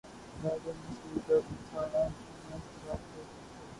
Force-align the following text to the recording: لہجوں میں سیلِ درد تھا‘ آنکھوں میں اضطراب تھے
لہجوں 0.43 0.73
میں 0.75 0.93
سیلِ 0.93 1.19
درد 1.27 1.51
تھا‘ 1.69 1.81
آنکھوں 1.81 2.09
میں 2.47 2.55
اضطراب 2.55 3.05
تھے 3.13 3.23